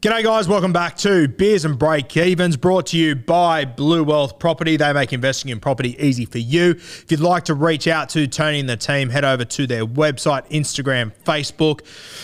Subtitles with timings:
[0.00, 0.46] G'day, guys.
[0.46, 4.76] Welcome back to Beers and Break Evens, brought to you by Blue Wealth Property.
[4.76, 6.70] They make investing in property easy for you.
[6.70, 9.84] If you'd like to reach out to Tony and the team, head over to their
[9.84, 11.80] website, Instagram, Facebook.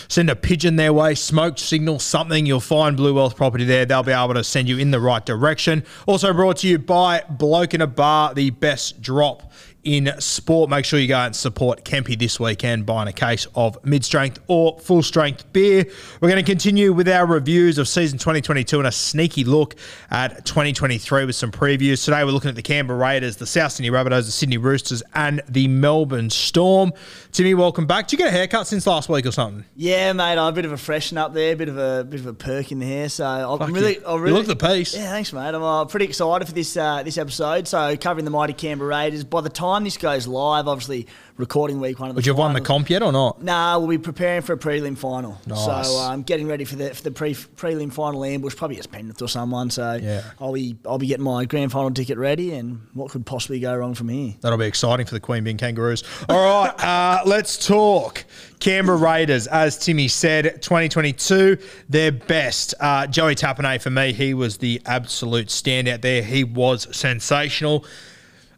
[0.07, 2.45] Send a pigeon their way, smoke signal, something.
[2.45, 3.85] You'll find Blue Wealth Property there.
[3.85, 5.83] They'll be able to send you in the right direction.
[6.05, 9.51] Also brought to you by Bloke in a Bar, the best drop
[9.85, 10.69] in sport.
[10.69, 14.39] Make sure you go and support Kempy this weekend buying a case of mid strength
[14.47, 15.85] or full strength beer.
[16.19, 19.75] We're going to continue with our reviews of season 2022 and a sneaky look
[20.09, 22.03] at 2023 with some previews.
[22.03, 25.41] Today we're looking at the Canberra Raiders, the South Sydney Rabbitohs, the Sydney Roosters, and
[25.47, 26.91] the Melbourne Storm.
[27.31, 28.07] Timmy, welcome back.
[28.07, 29.65] Did you get a haircut since last week or something?
[29.75, 32.19] Yeah, mate, I'm a bit of a freshen up there, a bit of a bit
[32.19, 33.07] of a perk in the hair.
[33.07, 34.03] So I'm Fuck really, you.
[34.07, 34.95] I'm You really look the piece.
[34.95, 35.53] Yeah, thanks, mate.
[35.53, 37.67] I'm uh, pretty excited for this uh, this episode.
[37.67, 39.23] So covering the mighty Canberra Raiders.
[39.23, 41.07] By the time this goes live, obviously
[41.37, 42.19] recording week one of the.
[42.19, 43.41] Would you have won the comp yet or not?
[43.43, 45.37] Nah, we'll be preparing for a prelim final.
[45.45, 45.65] Nice.
[45.65, 49.21] So um, getting ready for the for the pre prelim final ambush, probably as Penrith
[49.21, 49.69] or someone.
[49.69, 50.21] So Yeah.
[50.39, 53.75] I'll be I'll be getting my grand final ticket ready, and what could possibly go
[53.75, 54.33] wrong from here?
[54.41, 56.03] That'll be exciting for the Queanbeyan Kangaroos.
[56.29, 58.23] All right, uh, let's talk
[58.59, 59.47] Canberra Raiders.
[59.47, 61.57] As Timmy said, 2022,
[61.89, 62.73] their best.
[62.79, 66.21] Uh, Joey Tapine, for me, he was the absolute standout there.
[66.23, 67.85] He was sensational.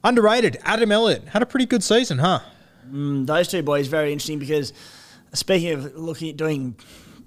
[0.08, 0.58] Underrated.
[0.64, 2.40] Adam Elliott had a pretty good season, huh?
[2.90, 4.72] Mm, those two boys very interesting because
[5.34, 6.78] speaking of looking at doing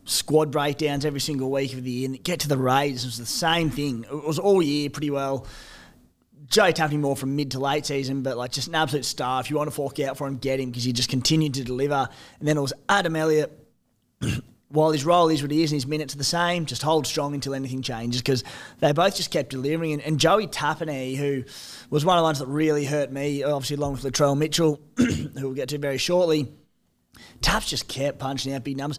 [0.06, 3.18] squad breakdowns every single week of the year and get to the Raiders it was
[3.18, 5.46] the same thing it was all year pretty well
[6.46, 9.50] Joe Tapine more from mid to late season but like just an absolute star if
[9.50, 12.08] you want to fork out for him get him because he just continued to deliver
[12.38, 13.52] and then it was Adam Elliott
[14.70, 17.06] while his role is what he is and his minutes are the same, just hold
[17.06, 18.44] strong until anything changes because
[18.78, 19.94] they both just kept delivering.
[19.94, 21.44] And, and Joey Tapine, who
[21.90, 25.28] was one of the ones that really hurt me, obviously along with Latrell Mitchell, who
[25.34, 26.52] we'll get to very shortly,
[27.40, 28.98] Taps just kept punching out big numbers.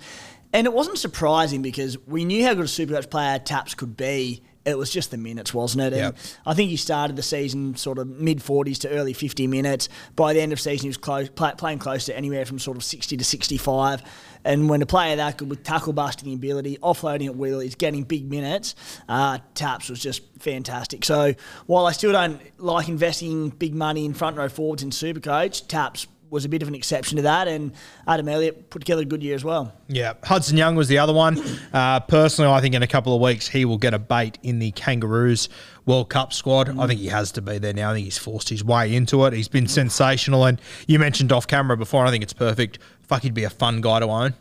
[0.53, 4.43] And it wasn't surprising because we knew how good a Supercoach player Taps could be.
[4.63, 5.93] It was just the minutes, wasn't it?
[5.93, 6.17] And Yep.
[6.45, 9.89] I think he started the season sort of mid 40s to early 50 minutes.
[10.15, 12.77] By the end of season, he was close, play, playing close to anywhere from sort
[12.77, 14.03] of 60 to 65.
[14.43, 18.03] And when a player that good with tackle busting ability, offloading at will, is getting
[18.03, 18.75] big minutes,
[19.09, 21.05] uh, Taps was just fantastic.
[21.05, 21.33] So
[21.65, 26.07] while I still don't like investing big money in front row forwards in Supercoach, Taps
[26.31, 27.47] was a bit of an exception to that.
[27.47, 27.73] And
[28.07, 29.73] Adam Elliott put together a good year as well.
[29.87, 31.39] Yeah, Hudson Young was the other one.
[31.73, 34.59] Uh, personally, I think in a couple of weeks he will get a bait in
[34.59, 35.49] the Kangaroos
[35.85, 36.79] World Cup squad.
[36.79, 37.91] I think he has to be there now.
[37.91, 39.33] I think he's forced his way into it.
[39.33, 42.05] He's been sensational, and you mentioned off camera before.
[42.05, 42.79] I think it's perfect.
[43.01, 44.33] Fuck, he'd be a fun guy to own.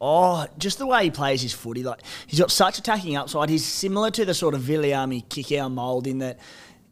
[0.00, 1.82] Oh, just the way he plays his footy.
[1.82, 3.48] Like he's got such attacking upside.
[3.48, 6.38] He's similar to the sort of Viliami Kikau mould in that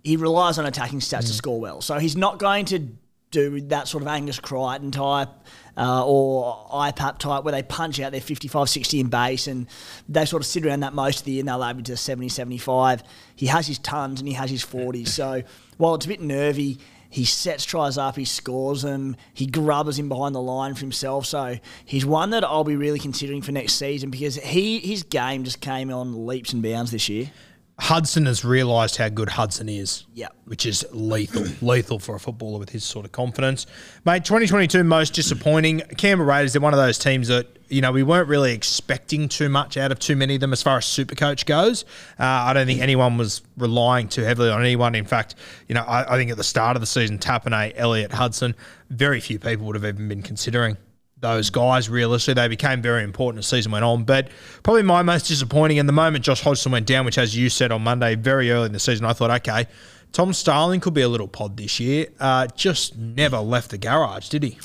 [0.03, 1.81] he relies on attacking stats to score well.
[1.81, 2.89] So he's not going to
[3.33, 5.29] do that sort of Angus Crichton type
[5.77, 9.67] uh, or IPAP type where they punch out their 55, 60 in base and
[10.09, 12.29] they sort of sit around that most of the year and they'll average to 70,
[12.29, 13.03] 75.
[13.35, 15.09] He has his tons and he has his 40s.
[15.09, 15.43] So
[15.79, 16.79] while it's a bit nervy,
[17.09, 21.27] he sets tries up, he scores them, he grubbers him behind the line for himself.
[21.27, 25.45] So he's one that I'll be really considering for next season because he his game
[25.45, 27.31] just came on leaps and bounds this year.
[27.79, 30.05] Hudson has realised how good Hudson is.
[30.15, 30.35] Yep.
[30.45, 33.67] Which is lethal, lethal for a footballer with his sort of confidence.
[34.05, 35.81] Mate, 2022 most disappointing.
[35.97, 39.49] Canberra Raiders, they're one of those teams that, you know, we weren't really expecting too
[39.49, 41.85] much out of too many of them as far as Supercoach goes.
[42.21, 44.95] Uh, I don't think anyone was relying too heavily on anyone.
[44.95, 45.35] In fact,
[45.67, 48.55] you know, I, I think at the start of the season, Tapine, Elliott, Hudson,
[48.91, 50.77] very few people would have even been considering
[51.23, 52.35] those guys realistically.
[52.35, 54.05] They became very important as the season went on.
[54.05, 54.29] But
[54.63, 57.73] probably my most disappointing in the moment Josh Hodgson went down, which as you said
[57.73, 59.67] on Monday, very early in the season, I thought, okay,
[60.13, 62.09] Tom Starling could be a little pod this year.
[62.21, 64.59] Uh, just never left the garage, did he?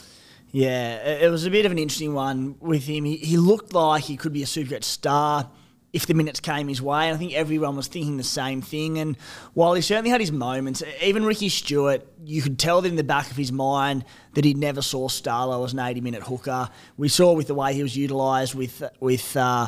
[0.52, 3.06] Yeah, it it was a bit of an interesting one with him.
[3.06, 5.50] He, he looked like he could be a Supercoach star
[5.94, 7.08] if the minutes came his way.
[7.08, 8.98] And I think everyone was thinking the same thing.
[8.98, 9.18] And
[9.54, 13.04] while he certainly had his moments, even Ricky Stuart, you could tell that in the
[13.04, 14.06] back of his mind
[14.38, 16.70] that he never saw Starlo as an 80 minute hooker.
[16.96, 19.66] We saw with the way he was utilised with with uh,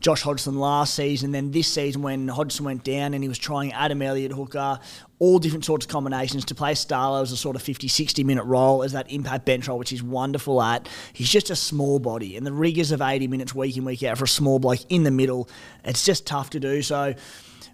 [0.00, 1.32] Josh Hodgson last season.
[1.32, 4.78] Then this season when Hodgson went down and he was trying Adam Elliott hooker,
[5.20, 8.44] all different sorts of combinations to play Starlo as a sort of 50, 60 minute
[8.44, 10.86] role as that impact bench role, which he's wonderful at.
[11.14, 14.18] He's just a small body, and the rigours of 80 minutes week in, week out
[14.18, 15.48] for a small bloke in the middle,
[15.82, 16.82] it's just tough to do.
[16.82, 17.14] So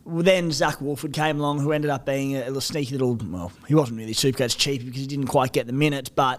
[0.06, 3.14] then Zach Woolford came along, who ended up being a, little sneaky little.
[3.16, 6.35] Well, he wasn't really Supercoach cheap because he didn't quite get the minutes, but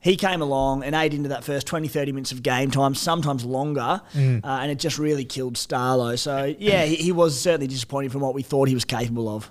[0.00, 3.44] he came along and ate into that first 20, 30 minutes of game time, sometimes
[3.44, 6.18] longer, uh, and it just really killed Starlo.
[6.18, 9.48] So, yeah, he, he was certainly disappointed from what we thought he was capable of.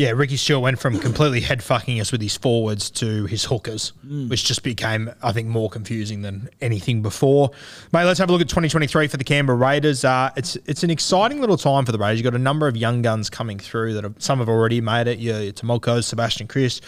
[0.00, 3.92] Yeah, Ricky Stuart went from completely head fucking us with his forwards to his hookers,
[4.28, 7.50] which just became, I think, more confusing than anything before.
[7.92, 10.02] Mate, let's have a look at 2023 for the Canberra Raiders.
[10.02, 12.18] Uh, it's it's an exciting little time for the Raiders.
[12.18, 15.06] You've got a number of young guns coming through that have, some have already made
[15.06, 15.18] it.
[15.18, 16.80] Your, your Timoko, Sebastian Kris,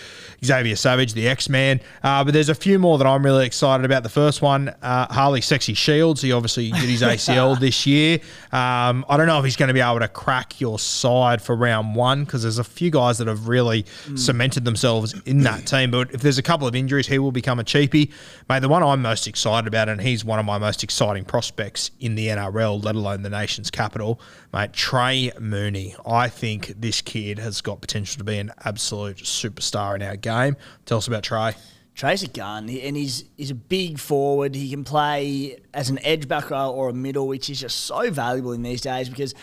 [0.42, 1.82] Xavier Savage, the X Man.
[2.02, 4.04] Uh, but there's a few more that I'm really excited about.
[4.04, 6.22] The first one, uh, Harley Sexy Shields.
[6.22, 8.20] He obviously did his ACL this year.
[8.52, 11.54] Um, I don't know if he's going to be able to crack your side for
[11.54, 14.16] round one because there's a few guys that have really hmm.
[14.16, 15.90] cemented themselves in that team.
[15.90, 18.10] But if there's a couple of injuries, he will become a cheapie.
[18.48, 21.90] Mate, the one I'm most excited about, and he's one of my most exciting prospects
[22.00, 24.20] in the NRL, let alone the nation's capital,
[24.52, 25.94] mate, Trey Mooney.
[26.06, 30.56] I think this kid has got potential to be an absolute superstar in our game.
[30.86, 31.54] Tell us about Trey.
[31.94, 34.54] Trey's a gun, and he's he's a big forward.
[34.54, 38.52] He can play as an edge backer or a middle, which is just so valuable
[38.52, 39.34] in these days because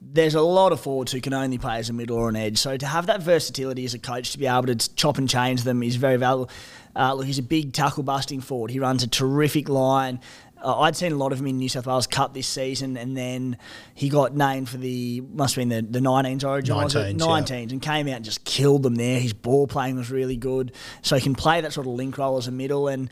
[0.00, 2.58] there's a lot of forwards who can only play as a middle or an edge.
[2.58, 5.64] So to have that versatility as a coach to be able to chop and change
[5.64, 6.50] them is very valuable.
[6.94, 8.70] Uh, look, he's a big tackle busting forward.
[8.70, 10.20] He runs a terrific line.
[10.62, 13.16] Uh, I'd seen a lot of him in New South Wales Cup this season, and
[13.16, 13.56] then
[13.94, 17.16] he got named for the must have been the the 19s origin, was it?
[17.16, 17.56] 19s, yeah.
[17.56, 19.20] and came out and just killed them there.
[19.20, 20.72] His ball playing was really good,
[21.02, 23.08] so he can play that sort of link role as a middle and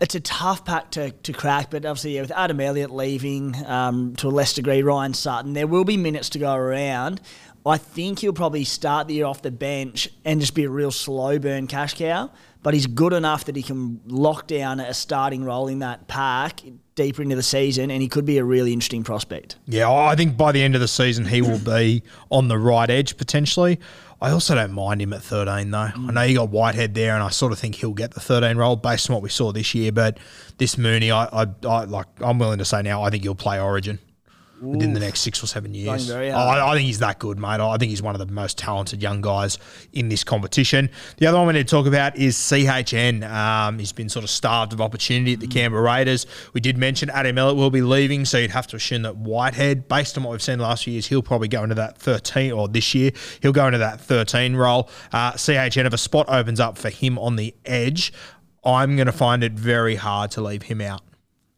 [0.00, 4.14] it's a tough pack to, to crack, but obviously yeah, with Adam Elliott leaving um,
[4.16, 7.20] to a less degree, Ryan Sutton, there will be minutes to go around.
[7.64, 10.90] I think he'll probably start the year off the bench and just be a real
[10.90, 12.30] slow burn cash cow.
[12.62, 16.60] But he's good enough that he can lock down a starting role in that pack
[16.94, 19.56] deeper into the season, and he could be a really interesting prospect.
[19.66, 22.88] Yeah, I think by the end of the season, he will be on the right
[22.88, 23.80] edge potentially.
[24.22, 25.78] I also don't mind him at 13, though.
[25.78, 26.12] I mm.
[26.14, 28.76] know you got Whitehead there, and I sort of think he'll get the 13 role
[28.76, 29.90] based on what we saw this year.
[29.90, 30.18] But
[30.58, 32.06] this Mooney, I, I, I like.
[32.20, 33.98] I'm willing to say now, I think he'll play Origin
[34.62, 36.08] within the next six or seven years.
[36.36, 37.60] I, I think he's that good, mate.
[37.60, 39.58] I think he's one of the most talented young guys
[39.92, 40.88] in this competition.
[41.16, 43.28] The other one we need to talk about is CHN.
[43.28, 46.26] Um, he's been sort of starved of opportunity at the Canberra Raiders.
[46.52, 49.88] We did mention Adam Elliott will be leaving, so you'd have to assume that Whitehead,
[49.88, 52.68] based on what we've seen last few years, he'll probably go into that 13, or
[52.68, 53.10] this year,
[53.40, 54.88] he'll go into that 13 role.
[55.12, 58.12] Uh, CHN, if a spot opens up for him on the edge,
[58.64, 61.02] I'm going to find it very hard to leave him out.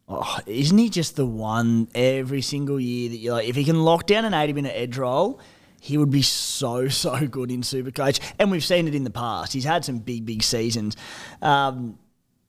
[0.06, 3.84] Oh, isn't he just the one every single year that you're like, if he can
[3.84, 5.40] lock down an 80 minute edge roll,
[5.80, 8.20] he would be so, so good in Supercoach.
[8.38, 9.52] And we've seen it in the past.
[9.52, 10.96] He's had some big, big seasons.
[11.40, 11.98] Um,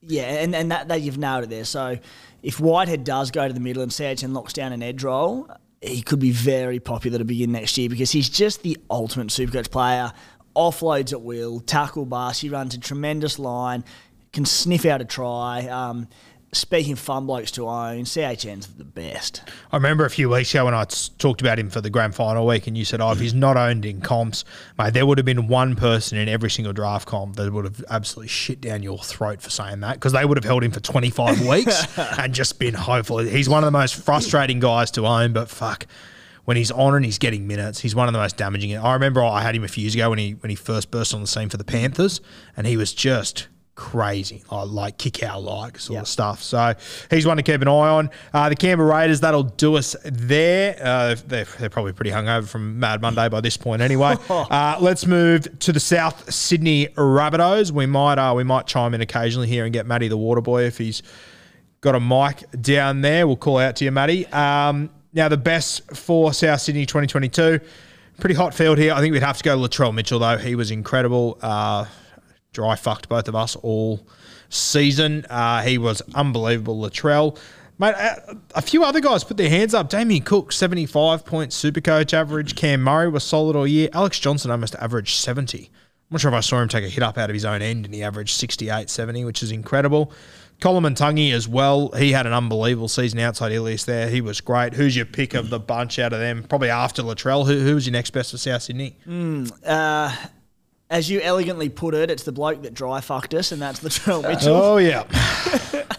[0.02, 1.66] yeah, and, and that, that you've nailed it there.
[1.66, 1.98] So
[2.44, 5.50] if Whitehead does go to the middle and CHN locks down an edge roll,
[5.82, 9.72] he could be very popular to begin next year because he's just the ultimate Supercoach
[9.72, 10.12] player.
[10.56, 12.40] Offloads at will, tackle bus.
[12.40, 13.84] He runs a tremendous line,
[14.32, 15.68] can sniff out a try.
[15.68, 16.08] Um,
[16.56, 19.42] speaking fun blokes to own, CHN's the best.
[19.72, 20.86] I remember a few weeks ago when I
[21.18, 23.58] talked about him for the grand final week, and you said, "Oh, if he's not
[23.58, 24.46] owned in comps,
[24.78, 27.84] mate, there would have been one person in every single draft comp that would have
[27.90, 30.80] absolutely shit down your throat for saying that because they would have held him for
[30.80, 33.18] 25 weeks and just been hopeful.
[33.20, 35.86] He's one of the most frustrating guys to own, but fuck."
[36.46, 38.78] When he's on and he's getting minutes, he's one of the most damaging.
[38.78, 41.12] I remember I had him a few years ago when he when he first burst
[41.12, 42.22] on the scene for the Panthers,
[42.56, 46.42] and he was just crazy, uh, like Kikau like sort of stuff.
[46.42, 46.74] So
[47.10, 48.10] he's one to keep an eye on.
[48.34, 50.78] Uh, the Canberra Raiders, that'll do us there.
[50.82, 54.16] Uh, they're, they're probably pretty hungover from Mad Monday by this point, anyway.
[54.30, 57.72] uh, let's move to the South Sydney Rabbitohs.
[57.72, 60.64] We might uh, we might chime in occasionally here and get Matty the Water Boy
[60.64, 61.04] if he's
[61.82, 63.28] got a mic down there.
[63.28, 64.26] We'll call out to you, Matty.
[64.28, 67.60] Um, now the best for South Sydney 2022.
[68.20, 68.94] Pretty hot field here.
[68.94, 70.38] I think we'd have to go Latrell Mitchell though.
[70.38, 71.38] He was incredible.
[72.56, 74.08] Uh, dry fucked both of us all
[74.50, 75.26] season.
[75.30, 76.78] Uh, he was unbelievable.
[76.80, 77.38] Latrell.
[77.78, 79.90] Mate, a, a few other guys put their hands up.
[79.90, 82.56] Damien Cook, 75 point super coach average.
[82.56, 83.90] Cam Murray was solid all year.
[83.94, 85.70] Alex Johnson almost averaged 70.
[85.70, 87.62] I'm not sure if I saw him take a hit up out of his own
[87.62, 90.14] end and he averaged 68, 70, which is incredible.
[90.62, 91.90] Coleman Tungy as well.
[91.90, 94.10] He had an unbelievable season outside Ilias there.
[94.10, 94.74] He was great.
[94.74, 96.44] Who's your pick of the bunch out of them?
[96.44, 97.46] Probably after Latrell.
[97.46, 98.96] Who, who was your next best for South Sydney?
[99.66, 100.16] Uh,
[100.90, 104.22] as you elegantly put it, it's the bloke that dry fucked us, and that's Latrell
[104.28, 104.56] Mitchell.
[104.56, 105.04] Oh, yeah.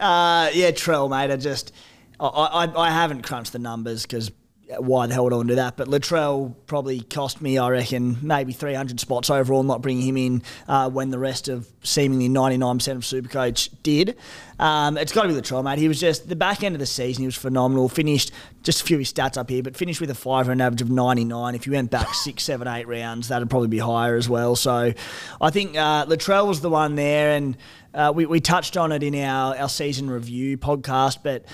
[0.00, 1.32] Uh, yeah, Trell, mate.
[1.32, 1.72] I just,
[2.18, 4.30] I, I, I haven't crunched the numbers because
[4.78, 5.76] why the hell would I want to do that?
[5.76, 10.42] But Latrell probably cost me, I reckon, maybe 300 spots overall, not bringing him in
[10.68, 14.16] uh, when the rest of seemingly 99% of Supercoach did.
[14.58, 15.78] Um, it's got to be Latrell, mate.
[15.78, 17.88] He was just, the back end of the season, he was phenomenal.
[17.88, 20.82] Finished, just a few stats up here, but finished with a five and an average
[20.82, 21.54] of 99.
[21.54, 24.56] If you went back six, seven, eight rounds, that'd probably be higher as well.
[24.56, 24.92] So
[25.40, 27.56] I think uh, Latrell was the one there, and
[27.92, 31.44] uh, we, we touched on it in our, our season review podcast, but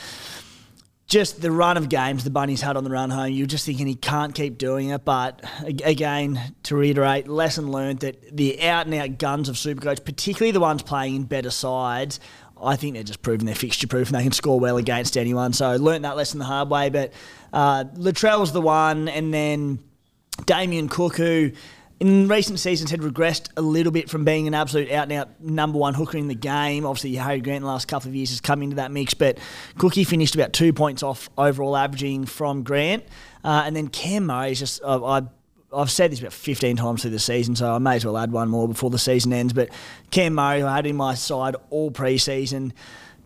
[1.10, 3.88] just the run of games the Bunnies had on the run home, you're just thinking
[3.88, 5.04] he can't keep doing it.
[5.04, 5.44] But
[5.84, 10.60] again, to reiterate, lesson learned that the out and out guns of Supercoach, particularly the
[10.60, 12.20] ones playing in better sides,
[12.62, 15.52] I think they're just proving they're fixture proof and they can score well against anyone.
[15.52, 16.90] So learned that lesson the hard way.
[16.90, 17.12] But
[17.52, 17.84] uh,
[18.52, 19.80] the one, and then
[20.46, 21.50] Damien Cook, who
[22.00, 25.40] in recent seasons had regressed a little bit from being an absolute out and out
[25.40, 26.86] number one hooker in the game.
[26.86, 29.38] Obviously, Harry Grant in the last couple of years has come into that mix, but
[29.76, 33.04] Cookie finished about two points off overall averaging from Grant.
[33.44, 35.22] Uh, and then Cam Murray is just, uh, I
[35.72, 38.32] I've said this about 15 times through the season, so I may as well add
[38.32, 39.52] one more before the season ends.
[39.52, 39.68] But
[40.10, 42.72] Cam Murray, who I had in my side all pre-season,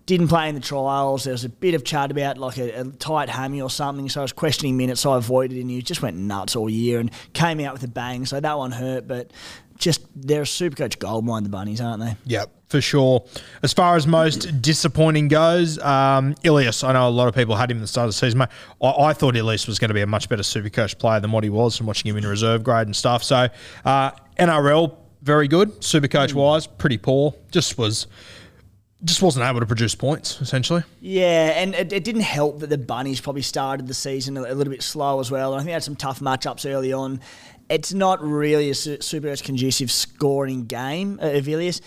[0.07, 1.25] didn't play in the trials.
[1.25, 4.21] There was a bit of chat about like a, a, tight hammy or something, so
[4.21, 5.01] I was questioning minutes.
[5.01, 7.83] So I avoided it, and he just went nuts all year and came out with
[7.85, 8.27] a bang.
[8.27, 9.33] So that one hurt, but
[9.79, 12.17] just they're a super coach goldmine, the bunnies, aren't they?
[12.27, 13.25] Yep, for sure.
[13.63, 17.71] As far as most disappointing goes, um, Ilias, I know a lot of people had
[17.71, 18.43] him at the start of the season.
[18.43, 18.49] I,
[18.81, 21.45] I thought Ilias was going to be a much better super coach player than what
[21.45, 23.25] he was from watching him in reserve grade and stuff.
[23.25, 23.49] So
[23.85, 25.83] uh, NRL, very good.
[25.83, 27.35] Super coach wise, pretty poor.
[27.51, 28.07] Just was
[29.05, 30.83] just wasn't able to produce points, essentially.
[31.01, 34.55] Yeah, and it, it, didn't help that the Bunnies probably started the season a, a
[34.55, 35.55] little bit slow as well.
[35.55, 37.21] I think they had some tough matchups early on.
[37.69, 41.81] It's not really a super conducive scoring game uh, of Ilias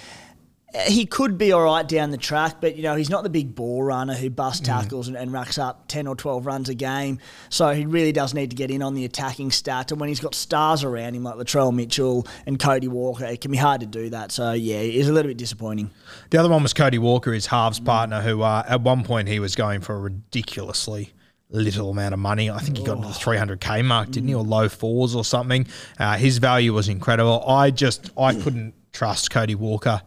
[0.86, 3.56] he could be all right down the track, but you know he's not the big
[3.56, 4.66] ball runner who busts mm.
[4.66, 5.10] tackles mm.
[5.10, 7.20] and, and, racks up ten or twelve runs a game.
[7.50, 9.92] So he really does need to get in on the attacking stats.
[9.92, 13.52] And when he's got stars around him like Latrell Mitchell and Cody Walker, it can
[13.52, 14.32] be hard to do that.
[14.32, 15.90] So yeah, it's a little bit disappointing.
[16.32, 17.86] The other one was Cody Walker, his halves mm.
[17.86, 21.14] partner, who uh, at one point he was going for a ridiculously
[21.50, 22.50] little amount of money.
[22.50, 23.02] I think he got oh.
[23.04, 25.66] to the 300k mark, didn't he, or low fours or something.
[25.98, 27.42] Uh, his value was incredible.
[27.48, 30.02] I just I couldn't trust Cody Walker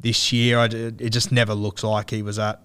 [0.00, 0.58] this year.
[0.58, 2.60] I, it just never looks like he was at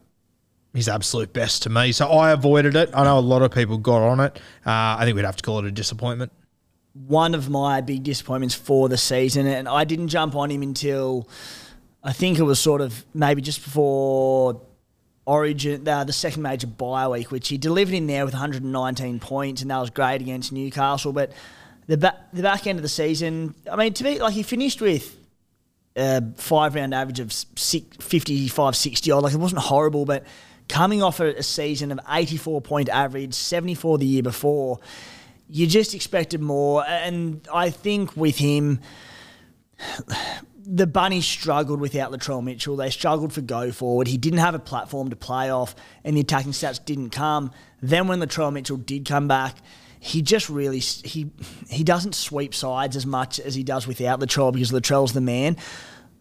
[0.74, 1.92] his absolute best to me.
[1.92, 2.90] So I avoided it.
[2.94, 4.38] I know a lot of people got on it.
[4.66, 6.32] Uh, I think we'd have to call it a disappointment.
[6.94, 11.28] One of my big disappointments for the season, and I didn't jump on him until
[12.04, 14.62] I think it was sort of maybe just before
[15.26, 19.62] Origin, uh, the second major bye week, which he delivered in there with 119 points,
[19.62, 21.14] and that was great against Newcastle.
[21.14, 21.32] But
[21.88, 24.82] the back, the back end of the season, I mean, to be like he finished
[24.82, 25.16] with
[25.96, 29.24] a five round average of 55, 60 odd.
[29.24, 30.26] Like it wasn't horrible, but
[30.68, 34.80] coming off a, a season of 84 point average, 74 the year before,
[35.48, 36.86] you just expected more.
[36.88, 38.80] And I think with him,
[40.66, 42.76] the Bunnies struggled without Latrell Mitchell.
[42.76, 44.08] They struggled for go forward.
[44.08, 47.52] He didn't have a platform to play off, and the attacking stats didn't come.
[47.82, 49.58] Then when Latrell Mitchell did come back,
[50.04, 51.30] he just really he
[51.70, 55.56] he doesn't sweep sides as much as he does without Latrell because Latrell's the man.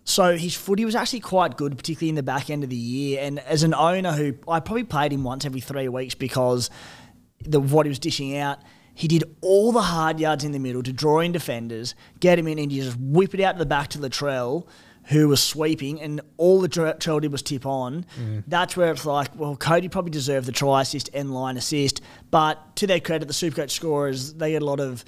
[0.04, 3.20] So his footy was actually quite good, particularly in the back end of the year.
[3.22, 6.68] And as an owner who I probably played him once every three weeks because
[7.40, 8.58] the what he was dishing out.
[8.92, 12.46] He did all the hard yards in the middle to draw in defenders, get him
[12.49, 14.66] in, and you just whip it out to the back to Latrell
[15.04, 18.04] who was sweeping, and all the Latrell did was tip on.
[18.19, 18.45] Mm.
[18.47, 22.00] That's where it's like, well, Cody probably deserved the try assist and line assist.
[22.30, 25.04] But to their credit, the Supercoach scorers, they get a lot of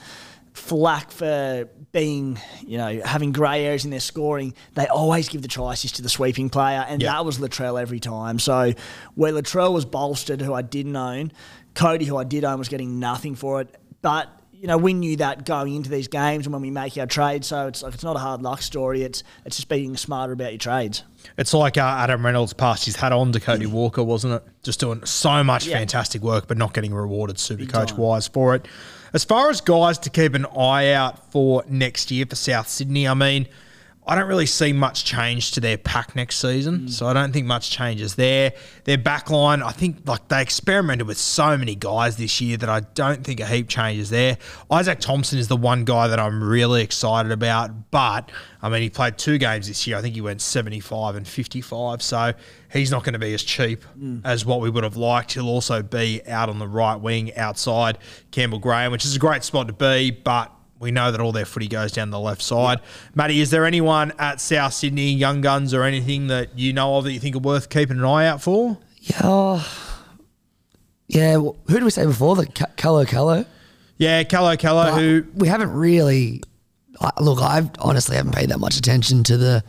[0.54, 4.54] flack for being, you know, having grey areas in their scoring.
[4.75, 7.12] They always give the try assist to the sweeping player, and yep.
[7.12, 8.38] that was Latrell every time.
[8.38, 8.72] So
[9.14, 11.32] where Latrell was bolstered, who I didn't own,
[11.75, 13.75] Cody, who I did own, was getting nothing for it.
[14.02, 14.28] But
[14.62, 17.49] you know, we knew that going into these games and when we make our trades.
[17.49, 19.02] So it's like it's not a hard luck story.
[19.02, 21.02] It's it's just being smarter about your trades.
[21.37, 24.45] It's like uh, Adam Reynolds passed his hat on to Cody Walker, wasn't it?
[24.62, 25.78] Just doing so much yeah.
[25.78, 28.69] fantastic work, but not getting rewarded super coach wise for it.
[29.12, 33.09] As far as guys to keep an eye out for next year for South Sydney,
[33.09, 33.49] I mean–
[34.04, 36.90] I don't really see much change to their pack next season, mm.
[36.90, 38.52] so I don't think much changes there.
[38.82, 42.80] Their backline, I think, like they experimented with so many guys this year that I
[42.80, 44.38] don't think a heap changes there.
[44.73, 48.90] Izaac Thompson is the one guy that I'm really excited about, but I mean, he
[48.90, 49.97] played two games this year.
[49.99, 52.32] I think he went 75 and 55, so
[52.73, 54.21] he's not going to be as cheap mm.
[54.25, 55.35] as what we would have liked.
[55.35, 57.99] He'll also be out on the right wing outside
[58.32, 60.50] Campbell Graham, which is a great spot to be, but
[60.82, 62.80] we know that all their footy goes down the left side.
[63.14, 67.04] Matty, is there anyone at South Sydney, Young Guns, or anything that you know of
[67.04, 68.76] that you think are worth keeping an eye out for?
[68.98, 69.62] Yeah.
[71.06, 71.36] Yeah.
[71.36, 72.34] Who did we say before?
[72.34, 73.46] The Callo Callo?
[73.96, 75.24] Yeah, Callo Callo, who.
[75.34, 76.42] We haven't really.
[77.20, 79.64] Look, I honestly haven't paid that much attention to the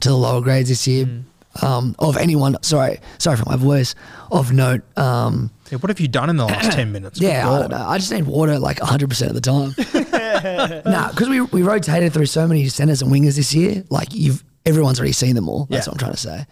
[0.00, 1.06] to the lower grades this year.
[1.06, 1.22] Mm.
[1.62, 3.94] Um, of anyone, sorry, sorry for my voice.
[4.30, 7.20] Of note, um, yeah, what have you done in the last 10 minutes?
[7.20, 7.84] Yeah, I don't know.
[7.86, 9.74] I just need water like 100% of the time.
[10.86, 13.84] nah, because we, we rotated through so many centers and wingers this year.
[13.90, 15.66] Like, you've everyone's already seen them all.
[15.70, 15.90] That's yeah.
[15.90, 16.46] what I'm trying to say.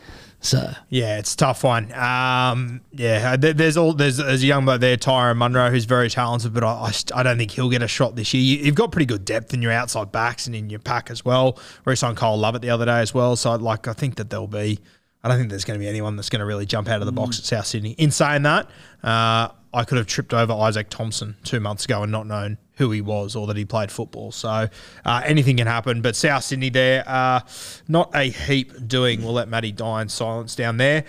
[0.44, 1.90] So Yeah, it's a tough one.
[1.94, 6.52] Um, yeah, there's all there's, there's a young bloke there, Tyrone Munro, who's very talented,
[6.52, 8.42] but I, I, I don't think he'll get a shot this year.
[8.42, 11.24] You, you've got pretty good depth in your outside backs and in your pack as
[11.24, 11.58] well.
[11.86, 14.46] We signed Cole Lovett the other day as well, so like I think that there'll
[14.46, 14.80] be.
[15.22, 17.06] I don't think there's going to be anyone that's going to really jump out of
[17.06, 17.92] the box at South Sydney.
[17.92, 18.68] In saying that,
[19.02, 22.92] uh, I could have tripped over Izaac Thompson two months ago and not known who
[22.92, 24.30] he was or that he played football.
[24.30, 24.68] So
[25.04, 26.00] uh, anything can happen.
[26.00, 27.40] But South Sydney there, uh,
[27.88, 29.22] not a heap doing.
[29.22, 31.04] We'll let Matty die in silence down there.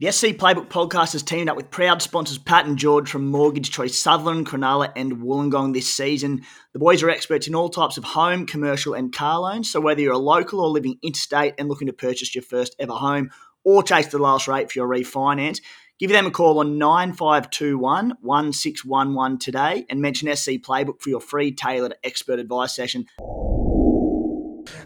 [0.00, 3.70] The SC Playbook podcast has teamed up with proud sponsors Pat and George from Mortgage
[3.70, 6.42] Choice Sutherland, Cronulla, and Wollongong this season.
[6.72, 9.70] The boys are experts in all types of home, commercial, and car loans.
[9.70, 12.94] So whether you're a local or living interstate and looking to purchase your first ever
[12.94, 13.30] home
[13.62, 15.60] or chase the last rate for your refinance,
[16.02, 21.52] give them a call on 9521 1611 today and mention SC Playbook for your free
[21.52, 23.06] tailored expert advice session.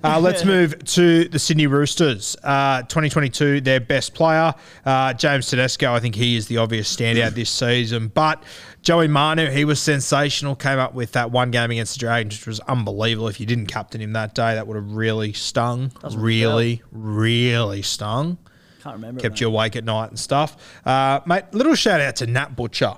[0.04, 2.36] Uh, let's move to the Sydney Roosters.
[2.44, 4.54] Uh, 2022, their best player,
[4.84, 5.94] uh, James Tedesco.
[5.94, 8.08] I think he is the obvious standout this season.
[8.08, 8.42] But
[8.82, 10.54] Joey Manu, he was sensational.
[10.54, 13.28] Came up with that one game against the Dragons, which was unbelievable.
[13.28, 15.92] If you didn't captain him that day, that would have really stung.
[16.14, 18.36] really, really stung.
[18.86, 19.20] Can't remember.
[19.20, 20.56] Kept you awake at night and stuff.
[20.84, 22.94] Uh, mate, little shout out to Nat Butcher.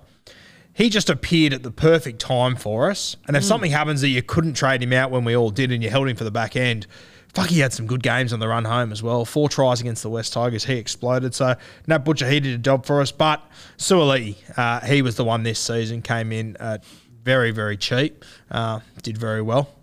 [0.74, 3.16] He just appeared at the perfect time for us.
[3.26, 5.82] And if something happens that you couldn't trade him out when we all did and
[5.82, 6.86] you held him for the back end,
[7.34, 9.24] fuck, he had some good games on the run home as well.
[9.24, 10.64] Four tries against the West Tigers.
[10.66, 11.34] He exploded.
[11.34, 11.56] So
[11.88, 13.10] Nat Butcher, he did a job for us.
[13.10, 13.42] But
[13.78, 16.84] Suaalii, uh, he was the one this season, came in at
[17.24, 18.24] very, very cheap.
[18.50, 19.74] Uh, did very well.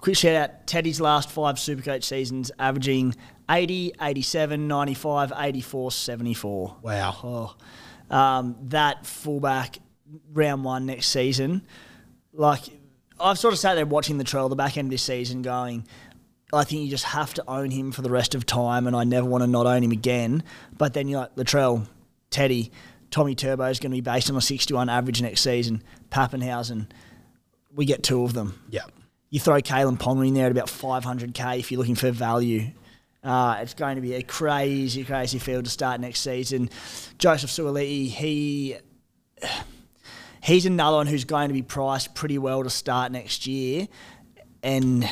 [0.00, 3.14] Quick shout out Teddy's last five Supercoach seasons, averaging
[3.48, 6.76] 80, 87, 95, 84, 74.
[6.82, 7.16] Wow.
[7.22, 9.78] Oh, um, that fullback
[10.32, 11.62] round one next season,
[12.32, 12.62] like
[13.20, 15.86] I've sort of sat there watching the trail the back end of this season, going,
[16.52, 19.04] I think you just have to own him for the rest of time, and I
[19.04, 20.42] never want to not own him again.
[20.76, 21.86] But then you're like Latrell,
[22.30, 22.70] Teddy,
[23.10, 25.82] Tommy Turbo is going to be based on a 61 average next season.
[26.10, 26.88] Papenhuyzen,
[27.74, 28.60] we get two of them.
[28.70, 28.82] Yeah.
[29.30, 32.70] You throw Kalyn Ponga in there at about 500k if you're looking for value.
[33.24, 36.68] Uh, it's going to be a crazy, crazy field to start next season.
[37.18, 38.76] Joseph Suaalii, he
[40.42, 43.88] he's another one who's going to be priced pretty well to start next year,
[44.62, 45.08] and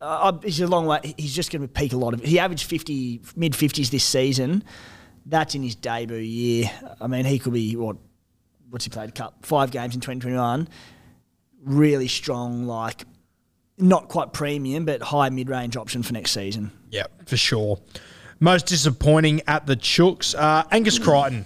[0.00, 1.14] uh, he's a long way.
[1.16, 2.22] He's just going to peak a lot of.
[2.22, 4.64] He averaged 50 mid 50s this season.
[5.24, 6.70] That's in his debut year.
[7.00, 7.96] I mean, he could be what?
[8.70, 9.14] What's he played?
[9.14, 10.68] Cup five games in 2021.
[11.62, 13.04] Really strong, like
[13.78, 16.70] not quite premium, but high mid range option for next season.
[16.90, 17.78] Yeah, for sure.
[18.40, 21.44] Most disappointing at the Chooks, uh, Angus Crichton.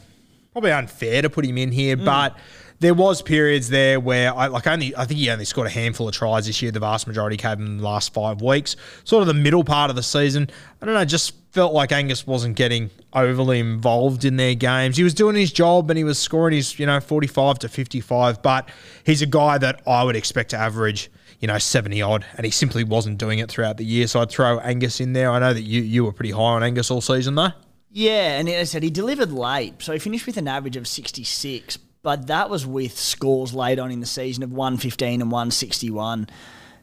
[0.53, 2.37] Probably unfair to put him in here, but
[2.83, 6.09] there was periods there where I like only I think he only scored a handful
[6.09, 6.71] of tries this year.
[6.71, 8.77] The vast majority came in the last five weeks.
[9.05, 10.51] Sort of the middle part of the season.
[10.83, 14.97] I don't know, just felt like Angus wasn't getting overly involved in their games.
[14.97, 18.43] He was doing his job and he was scoring his, you know, 45 to 55,
[18.43, 18.69] but
[19.05, 21.11] he's a guy that I would expect to average
[21.43, 24.07] you know, 70 odd, and he simply wasn't doing it throughout the year.
[24.07, 25.29] So I'd throw Angus in there.
[25.29, 27.51] I know that you, you were pretty high on Angus all season, though.
[27.91, 29.83] Yeah, and as I said, he delivered late.
[29.83, 33.91] So he finished with an average of 66, but that was with scores late on
[33.91, 36.29] in the season of 115 and 161.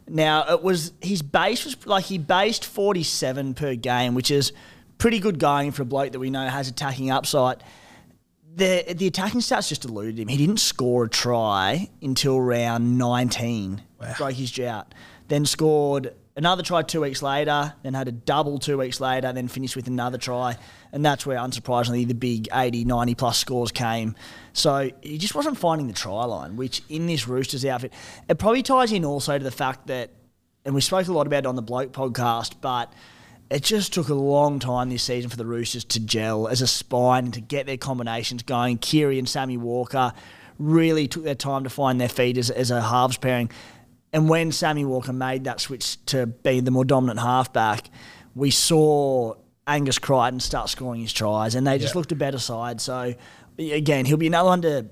[0.10, 4.52] Now, it was his base was like he based 47 per game, which is
[4.98, 7.63] pretty good going for a bloke that we know has attacking upside.
[8.56, 10.28] The, the attacking stats just eluded him.
[10.28, 13.84] He didn't score a try until round 19.
[14.18, 14.94] Broke his drought.
[15.28, 19.48] Then scored another try two weeks later, then had a double two weeks later, then
[19.48, 20.58] finished with another try.
[20.92, 24.16] And that's where, unsurprisingly, the big 80, 90 plus scores came.
[24.54, 27.94] So he just wasn't finding the try line, which in this Roosters outfit,
[28.28, 30.12] it probably ties in also to the fact that,
[30.66, 32.92] and we spoke a lot about it on the Bloke podcast, but
[33.50, 36.68] it just took a long time this season for the Roosters to gel as a
[36.68, 38.78] spine and to get their combinations going.
[38.78, 40.14] Keary and Sammy Walker
[40.58, 43.50] really took their time to find their feet as, as a halves pairing.
[44.12, 47.89] And when Sammy Walker made that switch to be the more dominant halfback,
[48.36, 49.36] we saw
[49.67, 52.00] Angus Crichton start scoring his tries, and they just Yeah.
[52.00, 52.82] looked a better side.
[52.82, 53.13] So,
[53.60, 54.86] again, he'll be another one to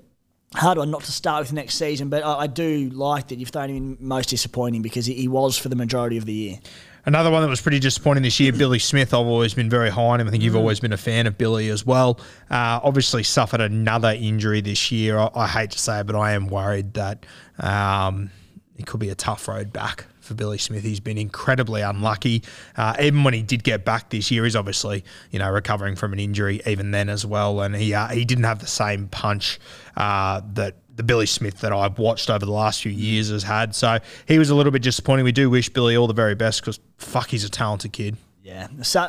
[0.56, 2.10] hard one not to start with next season.
[2.10, 5.28] But I, I do like that you've thrown him in most disappointing because he, he
[5.28, 6.60] was for the majority of the year.
[7.06, 9.14] Another one that was pretty disappointing this year, Billy Smith.
[9.14, 10.28] I've always been very high on him.
[10.28, 12.20] I think you've always been a fan of Billy as well.
[12.52, 15.18] Uh, obviously, suffered another injury this year.
[15.18, 17.26] I, I hate to say it, but I am worried that
[17.60, 18.30] um,
[18.78, 20.84] it could be a tough road back for Billy Smith.
[20.84, 22.44] He's been incredibly unlucky.
[22.76, 26.14] Uh, even when he did get back this year, he's obviously you know recovering from
[26.14, 29.60] an injury even then as well, and he uh, he didn't have the same punch
[29.96, 33.76] uh, that the Billy Smith that I've watched over the last few years has had.
[33.76, 35.26] So he was a little bit disappointing.
[35.26, 38.18] We do wish Billy all the very best because fuck, he's a talented kid.
[38.48, 38.68] Yeah,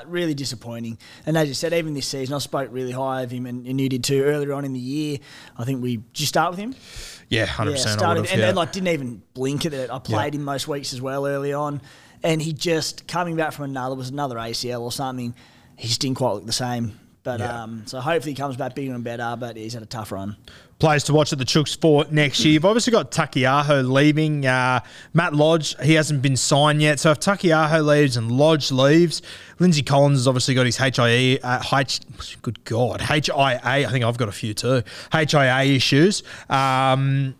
[0.09, 0.99] really disappointing.
[1.25, 3.81] And as you said, even this season, I spoke really high of him, and, and
[3.81, 5.19] you did too earlier on in the year.
[5.57, 6.75] I think we did you start with him.
[7.29, 7.95] Yeah, hundred Yeah, percent.
[7.95, 8.41] I started and, have.
[8.49, 9.91] and like didn't even blink at it.
[9.91, 11.83] I played him most weeks as well early on,
[12.25, 15.33] and he just coming back from another was another ACL or something.
[15.77, 16.99] He just didn't quite look the same.
[17.23, 17.63] But Yeah.
[17.63, 19.37] um, so hopefully he comes back bigger and better.
[19.39, 20.37] But he's had a tough run.
[20.79, 22.55] Players to watch at the Chooks for next year.
[22.55, 24.47] You've obviously got Taukeiaho leaving.
[24.47, 24.81] Uh,
[25.13, 27.01] Matt Lodge, he hasn't been signed yet.
[27.01, 29.21] So if Taukeiaho leaves and Lodge leaves,
[29.59, 32.01] Lindsay Collins has obviously got his HIE, uh, H,
[32.43, 33.61] good God, HIA.
[33.65, 34.83] I think I've got a few too.
[35.13, 36.23] HIA issues.
[36.49, 37.35] Um,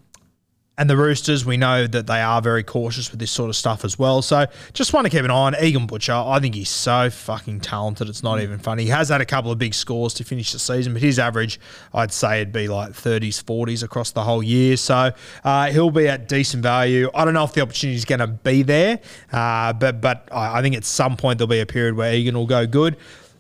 [0.79, 3.85] and the Roosters, we know that they are very cautious with this sort of stuff
[3.85, 4.23] as well.
[4.23, 6.13] So just want to keep an eye on Egan Butcher.
[6.13, 8.09] I think he's so fucking talented.
[8.09, 8.85] It's not even funny.
[8.85, 11.59] He has had a couple of big scores to finish the season, but his average,
[11.93, 14.77] I'd say, it'd be like 30s, 40s across the whole year.
[14.77, 15.11] So
[15.43, 17.11] uh, he'll be at decent value.
[17.13, 19.01] I don't know if the opportunity is going to be there,
[19.33, 22.37] uh, but but I, I think at some point there'll be a period where Egan
[22.37, 22.97] will go good.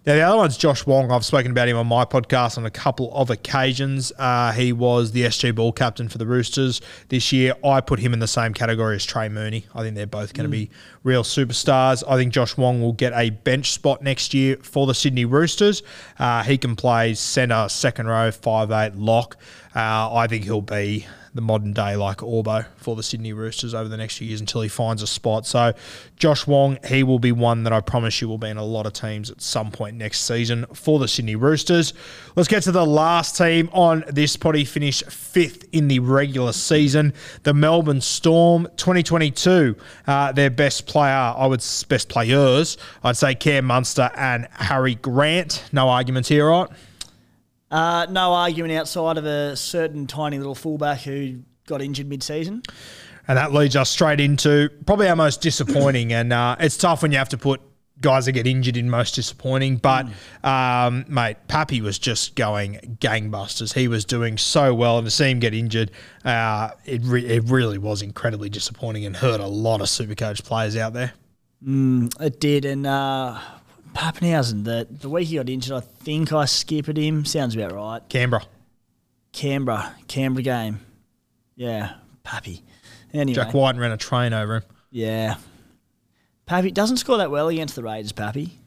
[0.08, 1.12] Now, the other one's Josh Wong.
[1.12, 4.10] I've spoken about him on my podcast on a couple of occasions.
[4.16, 7.52] Uh, he was the SG ball captain for the Roosters this year.
[7.62, 9.66] I put him in the same category as Trey Mooney.
[9.74, 10.70] I think they're both going to be
[11.02, 12.02] real superstars.
[12.08, 15.82] I think Josh Wong will get a bench spot next year for the Sydney Roosters.
[16.18, 19.36] Uh, he can play centre, second row, five eight lock.
[19.76, 21.06] Uh, I think he'll be
[21.38, 24.60] the modern day like Orbo for the Sydney Roosters over the next few years until
[24.60, 25.46] he finds a spot.
[25.46, 25.72] So
[26.16, 28.86] Josh Wong, he will be one that I promise you will be in a lot
[28.86, 31.94] of teams at some point next season for the Sydney Roosters.
[32.34, 37.14] Let's get to the last team on this potty finish fifth in the regular season,
[37.44, 39.76] the Melbourne Storm 2022.
[40.08, 45.62] Uh, their best player, I would best players, I'd say Cam Munster and Harry Grant.
[45.70, 46.68] No arguments here, right?
[47.70, 52.62] Uh, no argument outside of a certain tiny little fullback who got injured mid-season.
[53.26, 56.12] And that leads us straight into probably our most disappointing.
[56.12, 57.60] and uh, it's tough when you have to put
[58.00, 59.76] guys that get injured in most disappointing.
[59.76, 60.06] But,
[60.42, 63.74] um, mate, Pappy was just going gangbusters.
[63.74, 64.98] He was doing so well.
[64.98, 65.90] And to see him get injured,
[66.24, 70.76] uh, it, re- it really was incredibly disappointing and hurt a lot of Supercoach players
[70.76, 71.12] out there.
[72.20, 73.36] It did, and uh,
[73.98, 77.24] Papenhuyzen, the the week he got injured, I think I skipped him.
[77.24, 78.08] Sounds about right.
[78.08, 78.44] Canberra.
[79.32, 80.80] Canberra, Canberra game.
[81.56, 82.62] Yeah, Pappy.
[83.12, 84.62] Anyway, Jack White ran a train over him.
[84.90, 85.36] yeah.
[86.46, 88.58] Pappy doesn't score that well against the Raiders, Pappy.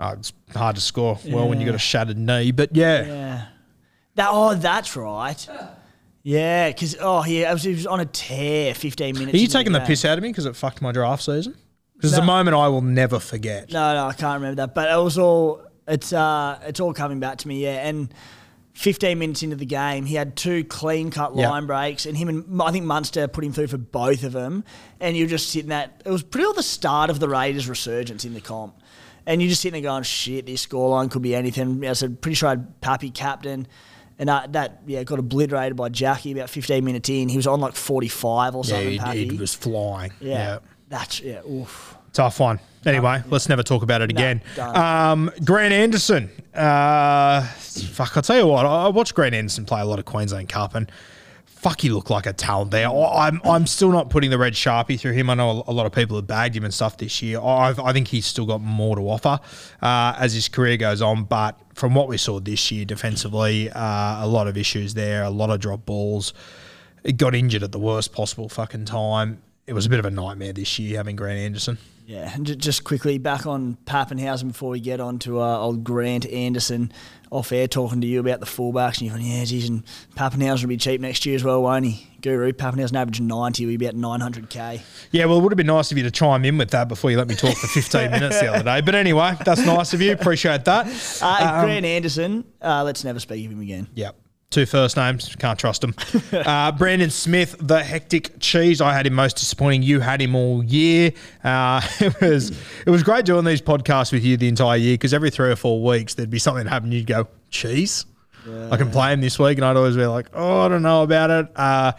[0.00, 2.50] Oh, it's hard to score well when you've got a shattered knee.
[2.50, 3.46] But yeah, Yeah.
[4.16, 5.48] That, oh, that's right.
[6.24, 9.34] Yeah, because, oh, yeah, was, he was on a tear 15 minutes.
[9.34, 9.86] are you taking the game.
[9.86, 11.56] piss out of me because it fucked my draft season?
[12.02, 13.70] Because it's a moment I will never forget.
[13.72, 14.74] No, no, I can't remember that.
[14.74, 17.86] But it was all it's uh it's all coming back to me, yeah.
[17.86, 18.12] And
[18.74, 22.62] 15 minutes into the game, he had two clean cut line breaks, and him and
[22.62, 24.64] I think Munster put him through for both of them.
[24.98, 28.24] And you're just sitting that it was pretty well the start of the Raiders' resurgence
[28.24, 28.74] in the comp.
[29.26, 31.86] And you're just sitting there going, shit, this scoreline could be anything.
[31.86, 33.68] I said, pretty sure I had Pappy captain.
[34.18, 37.28] And uh, that, yeah, got obliterated by Jackie about 15 minutes in.
[37.28, 39.28] He was on like 45 or something, Pappy.
[39.28, 40.12] he was flying.
[40.20, 40.58] yeah.
[40.92, 41.96] That's, yeah, oof.
[42.12, 42.60] Tough one.
[42.84, 44.42] Anyway, let's never talk about it again.
[44.54, 44.76] done.
[44.76, 46.28] Um, Grant Anderson.
[46.52, 48.66] Uh, fuck, I'll tell you what.
[48.66, 50.92] I watched Grant Anderson play a lot of Queensland Cup, and
[51.46, 52.90] fuck, he looked like a talent there.
[52.90, 55.30] I'm, I'm still not putting the red sharpie through him.
[55.30, 57.40] I know a lot of people have bagged him and stuff this year.
[57.40, 59.40] I, I think he's still got more to offer
[59.80, 61.24] uh, as his career goes on.
[61.24, 65.30] But from what we saw this year defensively, uh, a lot of issues there, a
[65.30, 66.34] lot of drop balls.
[67.02, 69.40] It got injured at the worst possible fucking time.
[69.72, 71.78] It was a bit of a nightmare this year having Grant Anderson.
[72.04, 76.26] Yeah, and just quickly back on Papenhuyzen before we get on to uh, old Grant
[76.26, 76.92] Anderson
[77.30, 78.98] off air talking to you about the fullbacks.
[78.98, 79.82] And you're going, yeah, geez, and
[80.14, 82.06] Papenhuyzen will be cheap next year as well, won't he?
[82.20, 84.82] Guru, Papenhuyzen average 90, will be about 900k.
[85.10, 87.10] Yeah, well, it would have been nice of you to chime in with that before
[87.10, 88.82] you let me talk for 15 minutes the other day.
[88.82, 90.12] But anyway, that's nice of you.
[90.12, 90.86] Appreciate that.
[91.22, 93.88] Uh, Grant Anderson, uh, let's never speak of him again.
[93.94, 94.16] Yep.
[94.52, 95.34] Two first names.
[95.36, 95.94] Can't trust them.
[96.32, 98.82] uh, Brandon Smith, the hectic cheese.
[98.82, 99.82] I had him most disappointing.
[99.82, 101.12] You had him all year.
[101.42, 102.50] Uh, it was
[102.86, 105.56] it was great doing these podcasts with you the entire year because every three or
[105.56, 106.92] four weeks there'd be something happen.
[106.92, 108.04] You'd go cheese.
[108.70, 111.02] I can play him this week, and I'd always be like, oh, I don't know
[111.02, 111.46] about it.
[111.56, 111.92] Uh,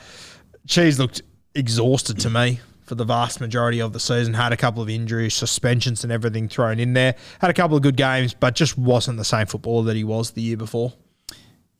[0.67, 1.21] cheese looked
[1.55, 4.33] exhausted to me for the vast majority of the season.
[4.33, 7.15] Had a couple of injuries, suspensions, and everything thrown in there.
[7.39, 10.31] Had a couple of good games, but just wasn't the same footballer that he was
[10.31, 10.93] the year before.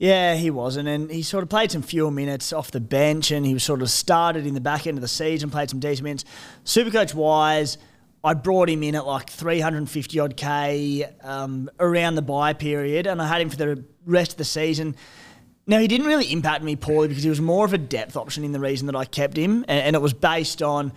[0.04, 3.46] Yeah, he wasn't, and he sort of played some fewer minutes off the bench, and
[3.46, 6.04] he was sort of started in the back end of the season, played some decent
[6.04, 6.26] minutes.
[6.66, 7.78] Supercoach wise,
[8.22, 13.22] I brought him in at like 350 odd k um, around the buy period, and
[13.22, 14.98] I had him for the rest of the season.
[15.68, 18.44] Now he didn't really impact me poorly because he was more of a depth option
[18.44, 20.92] in the reason that I kept him, and, it was based on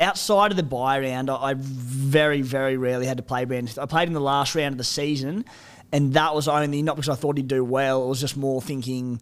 [0.00, 3.78] outside of the buy round, I, very, very rarely had to play Brandon.
[3.78, 5.44] I played in the last round of the season,
[5.92, 8.04] and that was only not because I thought he'd do well.
[8.04, 9.20] It was just more thinking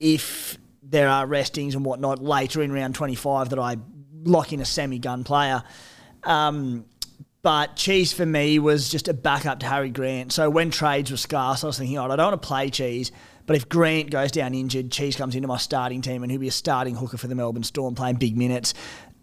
[0.00, 3.76] if there are restings and whatnot later in round 25 that I
[4.24, 5.62] lock in a semi gun player.
[6.24, 6.84] Um,
[7.42, 10.32] but Cheese for me was just a backup to Harry Grant.
[10.32, 13.12] So when trades were scarce, I was thinking, oh, I don't want to play Cheese.
[13.46, 16.48] But if Grant goes down injured, Cheese comes into my starting team and he'll be
[16.48, 18.74] a starting hooker for the Melbourne Storm playing big minutes.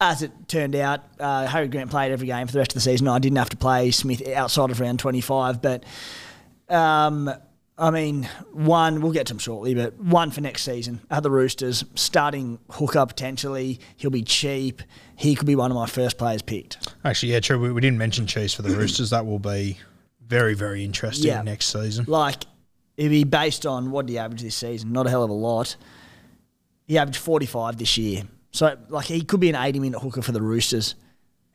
[0.01, 2.81] As it turned out, uh, Harry Grant played every game for the rest of the
[2.81, 3.07] season.
[3.07, 5.61] I didn't have to play Smith outside of round 25.
[5.61, 5.83] But
[6.69, 7.31] um,
[7.77, 8.23] I mean,
[8.53, 12.57] one, we'll get to him shortly, but one for next season at the Roosters, starting
[12.69, 13.79] hooker potentially.
[13.97, 14.81] He'll be cheap.
[15.17, 16.93] He could be one of my first players picked.
[17.03, 17.59] Actually, yeah, true.
[17.59, 19.09] We, we didn't mention Cheese for the Roosters.
[19.09, 19.77] That will be
[20.25, 21.41] very, very interesting Yeah.
[21.41, 22.05] next season.
[22.07, 22.45] Like,
[22.95, 24.93] it'd be based on what he average this season?
[24.93, 25.75] Not a hell of a lot.
[26.87, 28.23] He averaged 45 this year.
[28.51, 30.95] So, like, he could be an 80 minute hooker for the Roosters.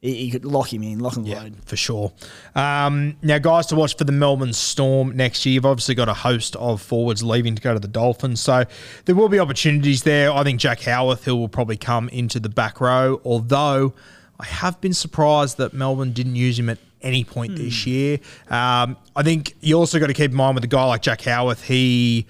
[0.01, 1.57] He, he could lock him in, lock and Yeah, load.
[1.67, 2.13] for sure.
[2.55, 6.15] Um, now, guys, to watch for the Melbourne Storm next year, you've obviously got a
[6.15, 8.65] host of forwards leaving to go to the Dolphins, so
[9.05, 10.33] there will be opportunities there.
[10.33, 13.93] I think Jack Howarth, who will probably come into the back row, although
[14.39, 18.19] I have been surprised that Melbourne didn't use him at any point this year.
[18.49, 21.21] Um, I think you also got to keep in mind with a guy like Jack
[21.23, 22.27] Howarth, he.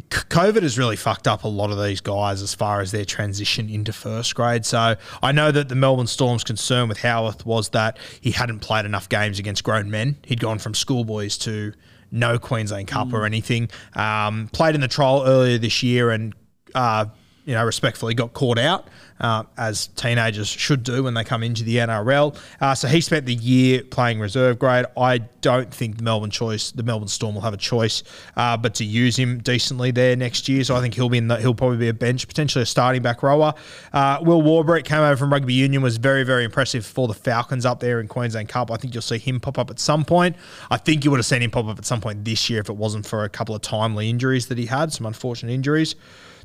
[0.00, 3.70] COVID has really fucked up a lot of these guys as far as their transition
[3.70, 4.66] into first grade.
[4.66, 8.84] So I know that the Melbourne Storm's concern with Howarth was that he hadn't played
[8.84, 10.18] enough games against grown men.
[10.24, 11.72] He'd gone from schoolboys to
[12.10, 13.70] no Queensland Cup or anything.
[13.94, 16.34] Um, played in the trial earlier this year and,
[16.74, 17.06] uh,
[17.46, 18.88] you know, respectfully got caught out.
[19.18, 22.36] Uh, as teenagers should do when they come into the NRL.
[22.60, 24.84] Uh, so he spent the year playing reserve grade.
[24.96, 28.02] I don't think Melbourne choice, the Melbourne Storm will have a choice,
[28.36, 30.64] uh, but to use him decently there next year.
[30.64, 33.02] So I think he'll be in the, he'll probably be a bench, potentially a starting
[33.02, 33.54] back rower.
[33.92, 37.64] Uh, Will Warbrick came over from rugby union, was very very impressive for the Falcons
[37.64, 38.70] up there in Queensland Cup.
[38.70, 40.36] I think you'll see him pop up at some point.
[40.70, 42.68] I think you would have seen him pop up at some point this year if
[42.68, 45.94] it wasn't for a couple of timely injuries that he had, some unfortunate injuries.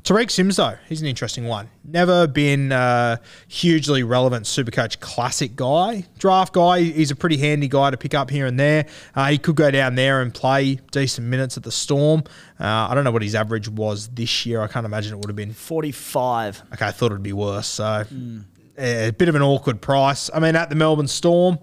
[0.04, 1.70] Tariq Sims, though, he's an interesting one.
[1.84, 6.04] Never been a hugely relevant Supercoach classic guy.
[6.18, 8.86] Draft guy, he's a pretty handy guy to pick up here and there.
[9.14, 12.22] Uh, he could go down there and play decent minutes at the Storm.
[12.60, 14.60] Uh, I don't know what his average was this year.
[14.60, 16.62] I can't imagine it would have been 45.
[16.74, 17.66] Okay, I thought it'd be worse.
[17.66, 18.04] So,
[18.76, 20.30] eh, a bit of an awkward price.
[20.32, 21.58] I mean, at the Melbourne Storm,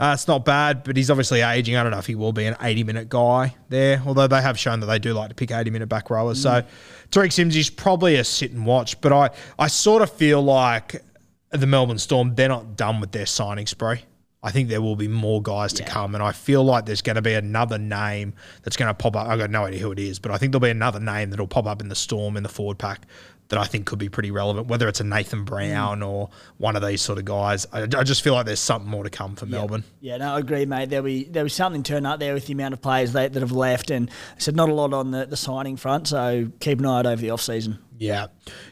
[0.00, 1.76] uh, it's not bad, but he's obviously aging.
[1.76, 4.58] I don't know if he will be an 80 minute guy there, although they have
[4.58, 6.40] shown that they do like to pick 80 minute back rowers.
[6.40, 6.62] So,
[7.10, 11.02] Tariq Sims is probably a sit and watch, but I, I sort of feel like
[11.50, 14.02] the Melbourne Storm, they're not done with their signing spree.
[14.40, 17.16] I think there will be more guys to come, and I feel like there's going
[17.16, 19.26] to be another name that's going to pop up.
[19.26, 21.48] I've got no idea who it is, but I think there'll be another name that'll
[21.48, 23.02] pop up in the Storm in the forward pack
[23.48, 25.46] that I think could be pretty relevant, whether it's a Nathan mm.
[25.46, 27.66] Brown or one of these sort of guys.
[27.72, 29.84] I, I just feel like there's something more to come for Melbourne.
[30.00, 30.90] Yeah, no, I agree, mate.
[30.90, 33.40] There'll be there'll be something turn up there with the amount of players that, that
[33.40, 36.08] have left, and I said not a lot on the, the signing front.
[36.08, 37.78] So keep an eye out over the off season.
[37.98, 38.28] Yeah.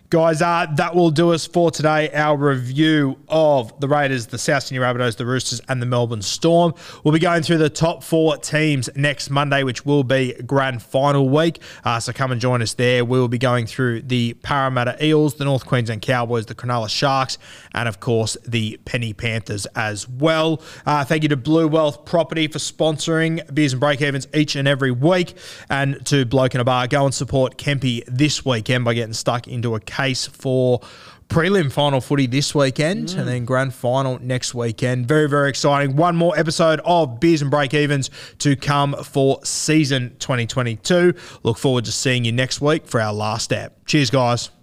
[0.08, 2.08] Guys, uh, that will do us for today.
[2.12, 6.74] Our review of the Raiders, the South Sydney Rabbitohs, the Roosters, and the Melbourne Storm.
[7.02, 11.28] We'll be going through the top four teams next Monday, which will be grand final
[11.28, 11.60] week.
[11.84, 13.04] Uh, so come and join us there.
[13.04, 17.36] We'll be going through the Parramatta Eels, the North Queensland Cowboys, the Cronulla Sharks,
[17.74, 20.62] and of course the Penny Panthers as well.
[20.86, 24.92] Uh, thank you to Blue Wealth Property for sponsoring Beers and Breakevens each and every
[24.92, 25.36] week,
[25.68, 26.86] and to Bloke in a Bar.
[26.86, 30.80] Go and support Kempy this weekend by getting stuck into a case for
[31.28, 33.18] prelim final footy this weekend mm.
[33.18, 35.06] and then grand final next weekend.
[35.06, 35.96] Very, very exciting.
[35.96, 41.14] One more episode of Beers and Break Evens to come for season 2022.
[41.42, 43.72] Look forward to seeing you next week for our last app.
[43.86, 44.55] Cheers, guys.